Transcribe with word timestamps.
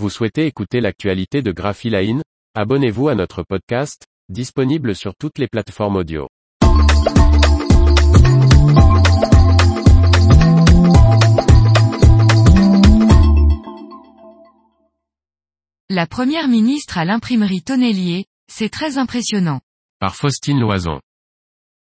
Vous 0.00 0.10
souhaitez 0.10 0.46
écouter 0.46 0.80
l'actualité 0.80 1.40
de 1.40 1.52
Graphiline 1.52 2.22
Abonnez-vous 2.56 3.08
à 3.08 3.14
notre 3.14 3.44
podcast, 3.44 4.06
disponible 4.28 4.96
sur 4.96 5.14
toutes 5.14 5.38
les 5.38 5.46
plateformes 5.46 5.94
audio. 5.94 6.28
La 15.88 16.08
première 16.08 16.48
ministre 16.48 16.98
à 16.98 17.04
l'imprimerie 17.04 17.62
Tonnelier, 17.62 18.26
c'est 18.48 18.70
très 18.70 18.98
impressionnant. 18.98 19.60
Par 20.00 20.16
Faustine 20.16 20.58
Loison. 20.58 21.00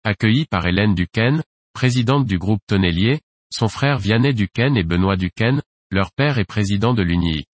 Accueillie 0.02 0.46
par 0.46 0.66
Hélène 0.66 0.96
Duquesne, 0.96 1.44
présidente 1.72 2.26
du 2.26 2.38
groupe 2.38 2.62
Tonnelier, 2.66 3.20
son 3.52 3.68
frère 3.68 3.98
Vianney 3.98 4.34
Duquesne 4.34 4.76
et 4.76 4.82
Benoît 4.82 5.16
Duquesne, 5.16 5.62
leur 5.92 6.10
père 6.10 6.40
est 6.40 6.44
président 6.44 6.94
de 6.94 7.02
l'UNIIC. 7.02 7.46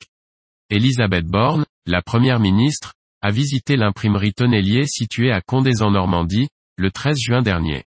Elisabeth 0.71 1.25
Borne, 1.25 1.65
la 1.87 2.03
première 2.03 2.41
ministre, 2.41 2.93
a 3.23 3.31
visité 3.31 3.77
l'imprimerie 3.77 4.35
Tonnelier 4.35 4.87
située 4.87 5.33
à 5.33 5.41
Condé 5.41 5.81
en 5.81 5.91
Normandie, 5.91 6.49
le 6.77 6.91
13 6.91 7.17
juin 7.19 7.41
dernier. 7.41 7.85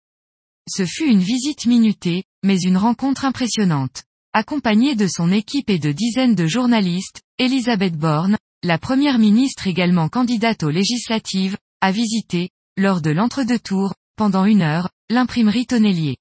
Ce 0.66 0.85
fut 0.85 1.12
une 1.12 1.20
visite 1.20 1.66
minutée, 1.66 2.23
mais 2.41 2.57
une 2.57 2.77
rencontre 2.77 3.26
impressionnante. 3.26 4.04
Accompagnée 4.31 4.95
de 4.95 5.07
son 5.07 5.30
équipe 5.30 5.70
et 5.70 5.77
de 5.77 5.91
dizaines 5.91 6.35
de 6.35 6.48
journalistes, 6.48 7.21
Elisabeth 7.38 7.98
Borne, 7.98 8.38
la 8.63 8.77
première 8.77 9.20
ministre 9.20 9.68
également 9.68 10.07
candidate 10.07 10.63
aux 10.63 10.70
législatives, 10.70 11.57
a 11.82 11.91
visité, 11.91 12.49
lors 12.77 13.02
de 13.02 13.12
l'entre-deux 13.12 13.59
tours, 13.59 13.93
pendant 14.16 14.46
une 14.46 14.62
heure, 14.62 14.90
l'imprimerie 15.09 15.66
Tonnelier. 15.66 16.16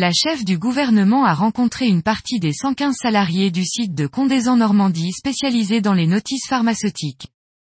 La 0.00 0.12
chef 0.12 0.44
du 0.44 0.58
gouvernement 0.58 1.24
a 1.24 1.34
rencontré 1.34 1.88
une 1.88 2.04
partie 2.04 2.38
des 2.38 2.52
115 2.52 2.94
salariés 3.02 3.50
du 3.50 3.64
site 3.64 3.96
de 3.96 4.06
Condé 4.06 4.46
en 4.46 4.54
Normandie 4.54 5.10
spécialisé 5.10 5.80
dans 5.80 5.92
les 5.92 6.06
notices 6.06 6.46
pharmaceutiques. 6.46 7.26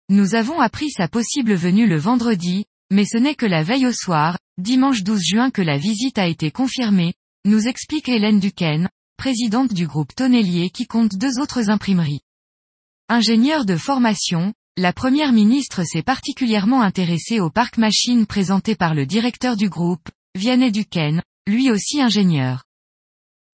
Nous 0.09 0.35
avons 0.35 0.59
appris 0.59 0.91
sa 0.91 1.07
possible 1.07 1.53
venue 1.53 1.87
le 1.87 1.95
vendredi, 1.95 2.65
mais 2.91 3.05
ce 3.05 3.17
n'est 3.17 3.35
que 3.35 3.45
la 3.45 3.63
veille 3.63 3.85
au 3.85 3.93
soir, 3.93 4.37
dimanche 4.57 5.03
12 5.03 5.21
juin 5.23 5.49
que 5.49 5.61
la 5.61 5.77
visite 5.77 6.17
a 6.17 6.27
été 6.27 6.51
confirmée, 6.51 7.13
nous 7.45 7.69
explique 7.69 8.09
Hélène 8.09 8.41
Duquesne, 8.41 8.89
présidente 9.15 9.73
du 9.73 9.87
groupe 9.87 10.13
Tonnelier 10.13 10.71
qui 10.71 10.87
compte 10.87 11.15
deux 11.15 11.39
autres 11.39 11.69
imprimeries. 11.69 12.23
Ingénieure 13.07 13.63
de 13.63 13.77
formation, 13.77 14.53
la 14.75 14.91
première 14.91 15.31
ministre 15.31 15.85
s'est 15.85 16.03
particulièrement 16.03 16.81
intéressée 16.81 17.39
au 17.39 17.49
parc 17.49 17.77
machine 17.77 18.25
présenté 18.25 18.75
par 18.75 18.93
le 18.93 19.05
directeur 19.05 19.55
du 19.55 19.69
groupe, 19.69 20.09
Vianney 20.35 20.73
Duquesne, 20.73 21.21
lui 21.47 21.71
aussi 21.71 22.01
ingénieur. 22.01 22.63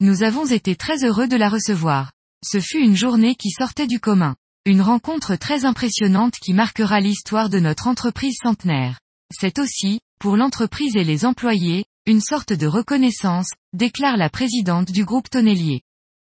Nous 0.01 0.23
avons 0.23 0.45
été 0.45 0.75
très 0.75 1.05
heureux 1.05 1.27
de 1.27 1.37
la 1.37 1.49
recevoir. 1.49 2.11
Ce 2.43 2.59
fut 2.59 2.79
une 2.79 2.97
journée 2.97 3.35
qui 3.35 3.49
sortait 3.49 3.87
du 3.87 3.99
commun. 3.99 4.35
Une 4.65 4.81
rencontre 4.81 5.35
très 5.35 5.63
impressionnante 5.63 6.35
qui 6.41 6.53
marquera 6.53 6.99
l'histoire 6.99 7.49
de 7.49 7.59
notre 7.59 7.87
entreprise 7.87 8.37
centenaire. 8.41 8.99
C'est 9.31 9.59
aussi, 9.59 10.01
pour 10.19 10.37
l'entreprise 10.37 10.95
et 10.95 11.03
les 11.03 11.25
employés, 11.25 11.85
une 12.07 12.21
sorte 12.21 12.53
de 12.53 12.67
reconnaissance, 12.67 13.51
déclare 13.73 14.17
la 14.17 14.29
présidente 14.29 14.91
du 14.91 15.05
groupe 15.05 15.29
Tonnelier. 15.29 15.81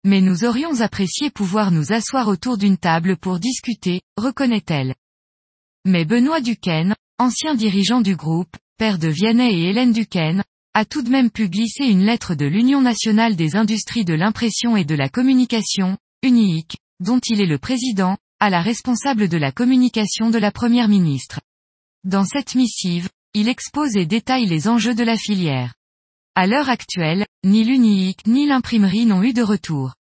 Mais 0.05 0.21
nous 0.21 0.45
aurions 0.45 0.81
apprécié 0.81 1.31
pouvoir 1.31 1.71
nous 1.71 1.93
asseoir 1.93 2.29
autour 2.29 2.59
d'une 2.59 2.79
table 2.79 3.17
pour 3.17 3.41
discuter, 3.41 4.03
reconnaît-elle. 4.17 4.95
Mais 5.85 6.05
Benoît 6.05 6.41
Duquesne, 6.41 6.95
ancien 7.19 7.55
dirigeant 7.55 8.01
du 8.01 8.17
groupe, 8.17 8.55
père 8.77 8.99
de 8.99 9.09
Vianney 9.09 9.53
et 9.53 9.71
Hélène 9.71 9.93
Duquesne, 9.93 10.45
a 10.77 10.85
tout 10.85 11.01
de 11.01 11.09
même 11.09 11.31
pu 11.31 11.49
glisser 11.49 11.87
une 11.87 12.05
lettre 12.05 12.35
de 12.35 12.45
l'Union 12.45 12.83
nationale 12.83 13.35
des 13.35 13.57
industries 13.57 14.05
de 14.05 14.13
l'impression 14.13 14.77
et 14.77 14.85
de 14.85 14.95
la 14.95 15.09
communication, 15.09 15.97
UNIIC, 16.23 16.77
dont 17.01 17.19
il 17.31 17.41
est 17.41 17.47
le 17.47 17.57
président, 17.57 18.19
à 18.41 18.51
la 18.51 18.61
responsable 18.61 19.31
de 19.31 19.39
la 19.39 19.53
communication 19.53 20.29
de 20.29 20.37
la 20.37 20.53
première 20.53 20.89
ministre. 20.89 21.41
Dans 22.05 22.25
cette 22.25 22.55
missive, 22.55 23.09
il 23.33 23.49
expose 23.49 23.97
et 23.97 24.05
détaille 24.05 24.45
les 24.45 24.69
enjeux 24.69 24.95
de 24.95 25.03
la 25.03 25.17
filière. 25.17 25.73
À 26.35 26.47
l'heure 26.47 26.69
actuelle, 26.69 27.25
ni 27.43 27.65
l'UNIIC 27.65 28.27
ni 28.27 28.47
l'imprimerie 28.47 29.07
n'ont 29.07 29.23
eu 29.23 29.33
de 29.33 29.43
retour. 29.43 29.95